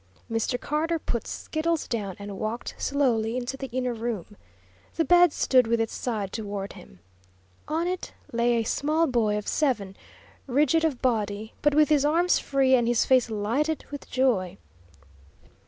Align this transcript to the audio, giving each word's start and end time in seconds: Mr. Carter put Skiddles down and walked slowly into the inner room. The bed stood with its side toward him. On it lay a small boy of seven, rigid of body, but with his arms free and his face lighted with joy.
Mr. 0.31 0.59
Carter 0.59 0.97
put 0.97 1.27
Skiddles 1.27 1.87
down 1.87 2.15
and 2.17 2.39
walked 2.39 2.73
slowly 2.79 3.37
into 3.37 3.55
the 3.55 3.67
inner 3.67 3.93
room. 3.93 4.35
The 4.95 5.05
bed 5.05 5.31
stood 5.31 5.67
with 5.67 5.79
its 5.79 5.93
side 5.93 6.31
toward 6.33 6.73
him. 6.73 7.01
On 7.67 7.87
it 7.87 8.11
lay 8.31 8.53
a 8.55 8.63
small 8.63 9.05
boy 9.05 9.37
of 9.37 9.47
seven, 9.47 9.95
rigid 10.47 10.83
of 10.83 11.03
body, 11.03 11.53
but 11.61 11.75
with 11.75 11.89
his 11.89 12.03
arms 12.03 12.39
free 12.39 12.73
and 12.73 12.87
his 12.87 13.05
face 13.05 13.29
lighted 13.29 13.85
with 13.91 14.09
joy. 14.09 14.57